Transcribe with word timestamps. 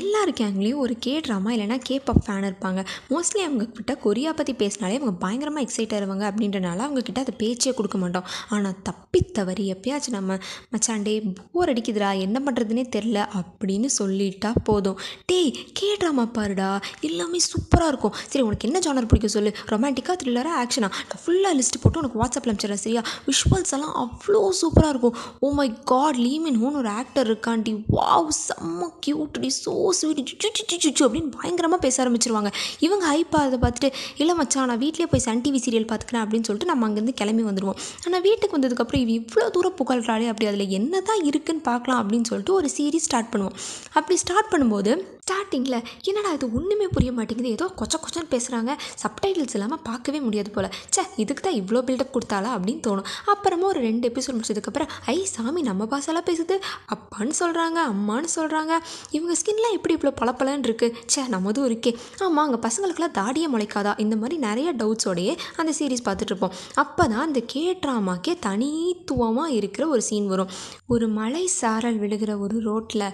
எல்லார் 0.00 0.30
கேங்லேயும் 0.40 0.82
ஒரு 0.84 0.94
கே 1.04 1.14
ட்ராமா 1.24 1.50
இல்லைனா 1.54 1.76
கே 1.88 1.96
பப் 2.06 2.22
ஃபேன் 2.26 2.46
இருப்பாங்க. 2.48 2.80
மோஸ்ட்லி 3.12 3.40
அவங்க 3.46 3.64
கிட்ட 3.78 3.92
கொரியா 4.04 4.30
பற்றி 4.38 4.52
பேசினாலே 4.62 4.98
அவங்க 4.98 5.14
பயங்கரமாக 5.24 5.64
எக்ஸைட் 5.66 5.94
ஆயிருவாங்க 5.96 6.24
அப்படின்றனால 6.30 6.84
அவங்கக்கிட்ட 6.86 7.24
அதை 7.24 7.34
பேச்சே 7.42 7.72
கொடுக்க 7.78 7.98
மாட்டோம். 8.02 8.26
ஆனால் 8.56 8.76
தப்பி 8.88 9.20
தவறி 9.38 9.64
எப்பயாச்சும் 9.74 10.16
நம்ம 10.18 10.38
மச்சாண்டே 10.74 11.14
போர் 11.52 11.72
அடிக்குதுடா 11.72 12.10
என்ன 12.26 12.40
பண்ணுறதுனே 12.46 12.84
தெரில 12.96 13.18
அப்படின்னு 13.40 13.90
சொல்லிட்டா 13.98 14.52
போதும். 14.68 14.98
டேய் 15.30 15.52
கே 15.80 15.90
ட்ராமா 16.02 16.26
பாருடா 16.38 16.70
எல்லாமே 17.08 17.40
சூப்பராக 17.50 17.92
இருக்கும். 17.92 18.14
சரி 18.30 18.44
உனக்கு 18.48 18.68
என்ன 18.70 18.80
ஜானர் 18.86 19.10
பிடிக்கும் 19.12 19.34
சொல்லு? 19.36 19.52
ரொமான்டிக்காக 19.72 20.16
த்ரில்லராக 20.22 20.60
ஆக்ஷனா 20.62 20.90
நான் 21.10 21.22
ஃபுல்லாக 21.24 21.54
லிஸ்ட் 21.60 21.80
போட்டு 21.84 22.00
உனக்கு 22.02 22.20
வாட்ஸ்அப்பில் 22.22 22.52
அனுப்பிச்சிடறேன் 22.52 22.84
சரியா? 22.86 23.04
விஷுவல்ஸ் 23.28 23.74
எல்லாம் 23.78 23.94
அவ்வளோ 24.04 24.42
சூப்பராக 24.62 24.92
இருக்கும். 24.94 25.16
ஓ 25.44 25.52
மை 25.60 25.68
காட் 25.92 26.20
லீமின் 26.26 26.58
ஹோன் 26.64 26.80
ஒரு 26.82 26.92
ஆக்டர் 27.00 27.28
இருக்காண்டி 27.30 27.74
வாவ் 27.98 28.30
செம்ம 28.46 28.90
க்யூட்டி 29.06 29.50
ஸோ 29.62 29.74
Oh, 29.86 29.92
ஸ்வீட் 29.92 30.82
சுச்சு 30.84 31.04
அப்படின்னு 31.06 31.30
பயங்கரமாக 31.40 31.80
பேச 31.82 31.96
ஆரம்பிச்சிருவாங்க. 32.04 32.50
இவங்க 32.78 33.04
ஹைப்பாக 33.12 33.48
அதை 33.48 33.58
பார்த்துட்டு 33.64 33.88
இல்லை 34.16 34.34
மச்சான் 34.34 34.66
நான் 34.66 34.78
வீட்டிலே 34.78 35.06
போய் 35.06 35.22
சன் 35.24 35.40
டிவி 35.40 35.58
சீரியல் 35.64 35.88
பார்த்துக்கிறேன் 35.90 36.22
அப்படின்னு 36.24 36.46
சொல்லிட்டு 36.48 36.70
நம்ம 36.70 36.88
அங்கேருந்து 36.88 37.14
கிளம்பி 37.14 37.42
வந்துடுவோம் 37.42 37.78
ஆனால் 38.06 38.22
வீட்டுக்கு 38.22 38.56
வந்ததுக்கப்புறம் 38.58 39.02
இவ 39.04 39.12
இவ்வளோ 39.20 39.50
தூரம் 39.50 39.76
புகழ்றாளே 39.80 40.28
அப்படி 40.28 40.48
அதில் 40.50 40.68
என்ன 40.68 41.00
தான் 41.00 41.24
இருக்குன்னு 41.24 41.62
பார்க்கலாம் 41.62 42.00
அப்படின்னு 42.02 42.28
சொல்லிட்டு 42.30 42.54
ஒரு 42.54 42.70
சீரீஸ் 42.76 43.08
ஸ்டார்ட் 43.08 43.30
பண்ணுவோம். 43.34 43.56
அப்படி 43.92 44.16
ஸ்டார்ட் 44.16 44.52
பண்ணும்போது 44.54 44.92
ஸ்டார்டிங்கில் 45.24 45.76
என்னடா 46.08 46.30
இது 46.36 46.46
ஒன்றுமே 46.58 46.86
புரிய 46.94 47.10
மாட்டேங்குது. 47.18 47.50
ஏதோ 47.56 47.66
கொச்ச 47.80 47.94
கொச்சன்னு 48.04 48.30
பேசுகிறாங்க 48.32 48.72
சப்டைட்டில்ஸ் 49.02 49.54
இல்லாமல் 49.56 49.80
பார்க்கவே 49.86 50.18
முடியாது 50.24 50.50
போல். 50.56 50.68
சே 50.94 51.02
இதுக்கு 51.22 51.42
தான் 51.46 51.56
இவ்வளோ 51.60 51.80
பில்டப் 51.88 52.12
கொடுத்தாளா 52.16 52.50
அப்படின்னு 52.56 52.82
தோணும். 52.86 53.06
அப்புறமா 53.32 53.66
ஒரு 53.72 53.80
ரெண்டு 53.86 54.04
எபிசோட் 54.10 54.36
முடிச்சதுக்கப்புறம் 54.38 54.90
ஐ 55.12 55.16
சாமி 55.34 55.60
நம்ம 55.68 55.86
பாசெல்லாம் 55.92 56.26
பேசுது. 56.30 56.56
அப்பான்னு 56.96 57.36
சொல்கிறாங்க 57.40 57.78
அம்மான்னு 57.92 58.30
சொல்கிறாங்க 58.36 58.72
இவங்க 59.18 59.36
ஸ்கின்லாம் 59.40 59.76
எப்படி 59.78 59.96
இவ்வளோ 59.98 60.12
பளபளன்னு 60.20 60.68
இருக்குது 60.68 60.98
ச்சே 61.12 61.24
நம்மதும் 61.34 61.66
இருக்கே 61.70 61.92
ஆமாம் 62.26 62.44
அங்கே 62.44 62.60
பசங்களுக்குலாம் 62.66 63.16
தாடியே 63.20 63.48
முளைக்காதா? 63.54 63.94
இந்த 64.04 64.18
மாதிரி 64.24 64.38
நிறைய 64.46 64.68
டவுட்ஸோடையே 64.82 65.34
அந்த 65.62 65.74
சீரீஸ் 65.78 66.06
பார்த்துட்ருப்போம் 66.08 66.54
அப்போ 66.84 67.02
தான் 67.14 67.24
அந்த 67.28 67.42
கே 67.54 67.64
ட்ராமாக்கே 67.84 68.34
தனித்துவமாக 68.48 69.56
இருக்கிற 69.60 69.86
ஒரு 69.94 70.04
சீன் 70.10 70.28
வரும். 70.34 70.52
ஒரு 70.94 71.08
மலை 71.18 71.44
சாரல் 71.58 71.98
விழுகிற 72.04 72.32
ஒரு 72.44 72.58
ரோட்டில் 72.68 73.08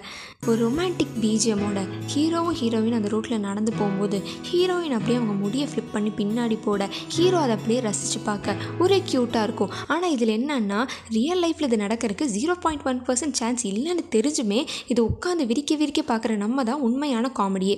ஒரு 0.49 0.59
ரொமான்டிக் 0.65 1.17
பிஜிஎம்மோட 1.23 1.79
ஹீரோவும் 2.07 2.53
ஹீரோயின் 2.53 2.91
அந்த 2.91 3.09
ரூட்டில் 3.09 3.39
நடந்து 3.39 3.71
போகும்போது 3.71 4.17
ஹீரோயின் 4.49 4.91
அப்படியே 4.91 5.17
அவங்க 5.17 5.33
முடியை 5.33 5.67
ஃப்ளிப் 5.67 5.91
பண்ணி 5.91 6.09
பின்னாடி 6.11 6.57
போட 6.63 6.83
ஹீரோ 7.07 7.37
அதை 7.37 7.55
அப்படியே 7.55 7.79
ரசித்து 7.79 8.19
பார்க்க. 8.19 8.55
ஒரே 8.79 9.03
க்யூட்டாக 9.11 9.43
இருக்கும். 9.43 9.71
ஆனால் 9.87 10.11
இதில் 10.11 10.37
என்னன்னா 10.37 10.79
ரியல் 11.09 11.43
லைஃப்பில் 11.43 11.67
இது 11.67 11.77
நடக்கிறதுக்கு 11.77 12.25
zero 12.33 12.53
point 12.59 12.85
one 12.85 13.01
percent 13.07 13.31
chance 13.31 13.65
இல்லைன்னு 13.65 14.05
தெரிஞ்சுமே 14.11 14.59
இதை 14.87 15.03
உட்காந்து 15.03 15.45
விரிக்க 15.45 15.75
விரிக்க 15.75 16.01
பார்க்குற 16.07 16.37
நம்ம 16.37 16.63
தான் 16.63 16.81
உண்மையான 16.81 17.31
காமெடியே 17.39 17.77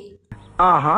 ஆஹா. 0.66 0.96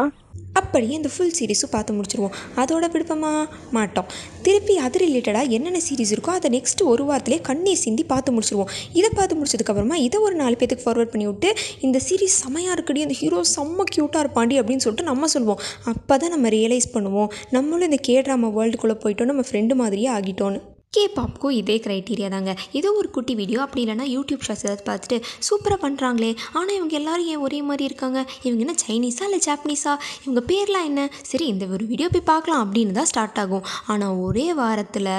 அப்படியே 0.59 0.93
இந்த 0.99 1.09
ஃபுல் 1.13 1.33
சீரிஸும் 1.37 1.71
பார்த்து 1.75 1.95
முடிச்சிருவோம். 1.97 2.35
அதோட 2.61 2.85
விடுப்பமா 2.93 3.31
மாட்டோம். 3.77 4.07
திருப்பி 4.45 4.75
அது 4.85 4.99
ரிலேட்டடாக 5.03 5.53
என்னென்ன 5.57 5.79
சீரிஸ் 5.87 6.13
இருக்கோ 6.15 6.31
அதை 6.37 6.49
நெக்ஸ்ட் 6.57 6.83
ஒரு 6.91 7.03
வாரத்திலே 7.09 7.39
கண்ணீர் 7.49 7.81
சிந்தி 7.85 8.03
பார்த்து 8.11 8.35
முடிச்சிருவோம். 8.35 8.71
இதை 8.99 9.09
பார்த்து 9.19 9.39
முடிச்சதுக்கப்புறமா 9.39 9.97
இதை 10.07 10.19
ஒரு 10.27 10.35
நாலு 10.41 10.57
பேத்துக்கு 10.59 10.85
ஃபார்வர்ட் 10.85 11.13
பண்ணி 11.15 11.27
விட்டு 11.31 11.51
இந்த 11.87 11.99
சீரிஸ் 12.07 12.37
செம்மையாக 12.43 12.77
இருக்குடி 12.77 13.03
அந்த 13.07 13.17
ஹீரோ 13.21 13.41
செம்ம 13.55 13.87
க்யூட்டாக 13.93 14.23
இருப்பாண்டி 14.25 14.57
அப்படின்னு 14.61 14.85
சொல்லிட்டு 14.85 15.09
நம்ம 15.11 15.27
சொல்லுவோம். 15.35 15.61
அப்போ 15.93 16.17
தான் 16.23 16.33
நம்ம 16.35 16.49
ரியலைஸ் 16.57 16.93
பண்ணுவோம். 16.95 17.33
நம்மளும் 17.57 17.89
இந்த 17.91 18.01
கே 18.09 18.17
ட்ராமா 18.27 18.51
வேர்ல்டுக்குள்ளே 18.59 18.97
போயிட்டோம். 19.05 19.31
நம்ம 19.33 19.45
ஃப்ரெண்டு 19.49 19.75
மாதிரியே 19.83 20.11
ஆகிட்டோன்னு 20.17 20.61
கே 20.95 21.03
பாப்க்கும் 21.15 21.55
இதே 21.59 21.75
க்ரைட்டீரியா 21.85 22.27
தாங்க. 22.33 22.51
ஏதோ 22.79 22.89
ஒரு 22.99 23.07
குட்டி 23.15 23.33
வீடியோ 23.39 23.59
அப்படி 23.63 23.81
இல்லைனா 23.85 24.05
யூடியூப் 24.13 24.45
ஷார்ட்ஸ் 24.45 24.65
ஏதாவது 24.65 24.83
பார்த்துட்டு 24.89 25.17
சூப்பராக 25.47 25.79
பண்ணுறாங்களே 25.85 26.29
ஆனால் 26.57 26.75
இவங்க 26.77 26.95
எல்லோரும் 26.99 27.29
ஏன் 27.33 27.43
ஒரே 27.47 27.59
மாதிரி 27.69 27.83
இருக்காங்க? 27.89 28.19
இவங்க 28.47 28.63
என்ன 28.65 28.75
சைனீஸா 28.85 29.25
இல்லை 29.27 29.39
ஜாப்பனீஸா 29.47 29.93
இவங்க 30.25 30.43
பேர்லாம் 30.51 30.87
என்ன? 30.89 31.09
சரி 31.31 31.47
இந்த 31.53 31.67
ஒரு 31.75 31.85
வீடியோ 31.91 32.09
போய் 32.15 32.29
பார்க்கலாம் 32.31 32.63
அப்படின்னு 32.65 32.97
தான் 32.99 33.11
ஸ்டார்ட் 33.11 33.41
ஆகும். 33.43 33.65
ஆனால் 33.93 34.19
ஒரே 34.27 34.47
வாரத்தில் 34.61 35.11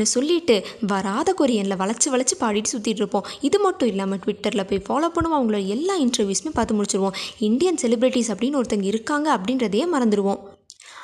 சொல்லிட்டு 0.00 0.66
வராத 0.86 1.34
கொரியனில் 1.40 1.80
வளைச்சு 1.82 2.08
வளைச்சு 2.10 2.36
பாடிட்டு 2.40 2.72
சுற்றிட்டு 2.72 3.02
இருப்போம். 3.02 3.26
இது 3.40 3.58
மட்டும் 3.58 3.88
இல்லாமல் 3.88 4.18
ட்விட்டரில் 4.18 4.68
போய் 4.70 4.84
ஃபாலோ 4.88 5.10
பண்ணுவோம். 5.16 5.38
அவங்களோட 5.38 5.66
எல்லா 5.66 5.98
இன்டர்வியூஸுமே 5.98 6.52
பார்த்து 6.54 6.82
முடிச்சிருவோம். 6.82 7.14
இந்தியன் 7.38 7.78
செலிப்ரிட்டிஸ் 7.82 8.32
அப்படின்னு 8.32 8.60
ஒருத்தங்க 8.62 8.82
இருக்காங்க 8.82 9.38
அப்படின்றதையே 9.38 9.86
மறந்துடுவோம். 9.94 10.38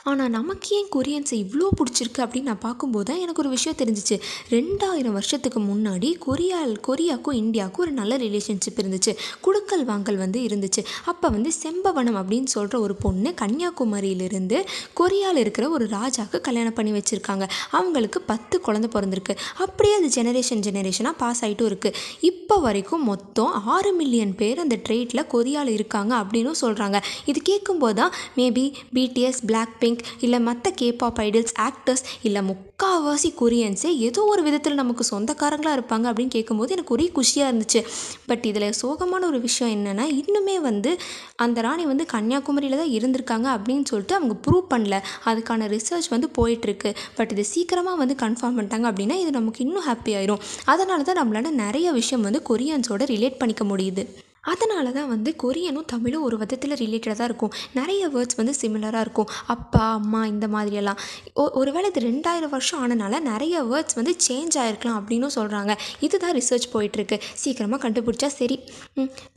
ஆனால் 0.05 0.31
நமக்கு 0.31 0.69
ஏன் 0.77 0.89
கொரியன்ஸை 0.97 1.37
இவ்வளோ 1.45 1.69
பிடிச்சிருக்கு 1.79 2.21
அப்படின்னு 2.25 2.43
நான் 2.43 2.65
பார்க்கும்போது 2.67 3.05
தான் 3.05 3.21
எனக்கு 3.21 3.43
ஒரு 3.43 3.49
விஷயம் 3.49 3.79
தெரிஞ்சிச்சு. 3.83 4.17
ரெண்டாயிரம் 4.51 5.13
வருஷத்துக்கு 5.13 5.61
முன்னாடி 5.61 6.19
கொரியா 6.19 6.61
கொரியாவுக்கும் 6.89 7.39
இந்தியாவுக்கும் 7.43 7.85
ஒரு 7.87 7.91
நல்ல 7.91 8.17
ரிலேஷன்ஷிப் 8.17 8.81
இருந்துச்சு. 8.83 9.13
குடுக்கல் 9.41 9.85
வாங்கல் 9.85 10.17
வந்து 10.17 10.41
இருந்துச்சு. 10.49 10.83
அப்போ 11.07 11.29
வந்து 11.29 11.53
செம்பவனம் 11.63 12.19
அப்படின்னு 12.21 12.51
சொல்கிற 12.57 12.81
ஒரு 12.81 12.95
பொண்ணு 12.95 13.35
கன்னியாகுமரியிலிருந்து 13.43 14.59
கொரியாவில் 14.95 15.37
இருக்கிற 15.37 15.71
ஒரு 15.71 15.87
ராஜாவுக்கு 15.87 16.41
கல்யாணம் 16.41 16.77
பண்ணி 16.79 16.93
வச்சுருக்காங்க. 16.93 17.45
அவங்களுக்கு 17.71 18.21
பத்து 18.23 18.61
குழந்தை 18.61 18.91
பிறந்திருக்கு. 18.97 19.37
அப்படியே 19.59 19.95
அது 19.95 20.09
ஜெனரேஷன் 20.09 20.65
ஜெனரேஷனாக 20.69 21.17
பாஸ் 21.17 21.43
ஆகிட்டும் 21.45 21.71
இருக்குது 21.71 21.97
இப்போ 22.21 22.61
வரைக்கும் 22.61 23.05
மொத்தம் 23.05 23.53
ஆறு 23.67 23.93
மில்லியன் 23.93 24.35
பேர் 24.35 24.59
அந்த 24.59 24.77
ட்ரேட்டில் 24.87 25.27
கொரியாவில் 25.35 25.75
இருக்காங்க 25.75 26.15
அப்படின்னும் 26.23 26.61
சொல்கிறாங்க 26.61 26.99
இது 27.27 27.41
கேட்கும்போது 27.43 27.95
தான் 27.95 28.13
மேபி 28.37 28.67
பிடிஎஸ் 28.95 29.43
பிளாக் 29.47 29.75
பிங்க் 29.81 29.98
இல்லை 30.21 30.41
மற்ற 30.41 30.73
கேபாப் 30.81 31.19
ஐடல்ஸ் 31.27 31.55
ஆக்டர்ஸ் 31.61 32.05
இல்லை 32.23 32.43
முக்கால்வாசி 32.43 33.31
கொரியன்ஸே 33.41 33.97
ஏதோ 33.97 34.23
ஒரு 34.23 34.43
விதத்தில் 34.43 34.75
நமக்கு 34.75 35.05
சொந்தக்காரங்களாக 35.05 35.81
இருப்பாங்க 35.81 36.07
அப்படின்னு 36.11 36.29
கேட்கும்போது 36.29 36.73
எனக்கு 36.73 36.95
ஒரே 36.95 37.13
குஷியாக 37.15 37.51
இருந்துச்சு. 37.53 37.85
பட் 38.27 38.45
இதில் 38.45 38.73
சோகமான 38.83 39.25
ஒரு 39.25 39.41
விஷயம் 39.41 39.73
என்னென்னா 39.77 40.05
இன்னுமே 40.21 40.61
வந்து 40.61 40.99
அந்த 41.37 41.61
ராணி 41.61 41.87
வந்து 41.87 42.07
கன்னியாகுமரியில் 42.13 42.77
தான் 42.77 42.95
இருந்திருக்காங்க 42.99 43.49
அப்படின்னு 43.57 43.85
சொல்லிட்டு 43.85 44.15
அவங்க 44.15 44.37
ப்ரூவ் 44.47 44.65
பண்ணல. 44.75 45.01
அதுக்கான 45.25 45.69
ரிசர்ச் 45.75 46.09
வந்து 46.11 46.31
போயிட்டுருக்கு. 46.39 46.97
பட் 47.15 47.31
இது 47.31 47.45
சீக்கிரமாக 47.45 47.97
வந்து 47.97 48.17
கன்ஃபார்ம் 48.27 48.59
பண்ணிட்டாங்க 48.61 48.89
அப்படின்னா 48.93 49.19
இது 49.25 49.31
நமக்கு 49.31 49.65
இன்னும் 49.65 49.87
ஹாப்பி 49.89 50.15
ஆயிரும். 50.21 50.41
அதனால 50.65 51.03
தான் 51.03 51.21
நம்மளால் 51.21 51.61
நிறைய 51.65 51.93
விஷயம் 51.93 52.25
வந்து 52.25 52.43
கொரியன்ஸோட 52.49 53.05
ரிலேட் 53.15 53.39
பண்ணிக்க 53.39 53.65
முடியுது. 53.65 54.05
அதனால 54.41 54.91
தான் 54.91 55.09
வந்து 55.09 55.35
கொரியனும் 55.43 55.85
தமிழும் 55.87 56.23
ஒரு 56.23 56.39
விதத்தில் 56.39 56.71
ரிலேட்டடாக 56.71 57.15
தான் 57.15 57.29
இருக்கும். 57.29 57.53
நிறைய 57.75 58.09
வேர்ட்ஸ் 58.09 58.37
வந்து 58.37 58.55
சிமிலராக 58.61 59.01
இருக்கும். 59.01 59.29
அப்பா 59.47 59.93
அம்மா 59.93 60.27
இந்த 60.27 60.47
மாதிரியெல்லாம். 60.47 60.97
ஒ- 61.35 61.51
ஒருவேளை 61.51 61.91
இது 61.95 62.09
ரெண்டாயிரம் 62.09 62.49
வருஷம் 62.49 62.87
ஆனனால 62.87 63.21
நிறைய 63.21 63.63
வேர்ட்ஸ் 63.63 63.95
வந்து 63.95 64.17
சேஞ்ச் 64.29 64.57
ஆகிருக்கலாம் 64.57 65.03
அப்படின்னும் 65.03 65.31
சொல்கிறாங்க 65.35 65.77
இதுதான் 66.01 66.37
ரிசர்ச் 66.37 66.63
போயிட்டுருக்கு. 66.75 67.21
சீக்கிரமாக 67.35 67.91
கண்டுபிடிச்சா 67.91 68.27
சரி. 68.27 68.61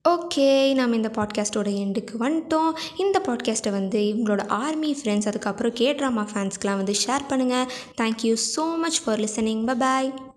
ஓகே 0.09 0.73
நம்ம 0.73 0.95
இந்த 0.95 1.11
பாட்காஸ்ட்டோட 1.15 1.69
எண்டுக்கு 1.75 2.15
வந்துட்டோம். 2.19 2.71
இந்த 2.97 3.21
பாட்காஸ்ட்டை 3.25 3.71
வந்து 3.71 3.99
இவங்களோட 3.99 4.47
ஆர்மி 4.47 4.97
ஃப்ரெண்ட்ஸ் 5.03 5.27
அதுக்கப்புறம் 5.27 5.73
கே 5.73 5.93
ட்ராமா 5.93 6.27
ஃபேன்ஸ்க்கெலாம் 6.33 6.75
வந்து 6.75 6.93
ஷேர் 7.05 7.29
பண்ணுங்கள் 7.29 7.67
thank you 8.01 8.37
so 8.55 8.77
much 8.77 9.03
for 9.03 9.19
listening 9.19 9.77
bye 9.77 10.30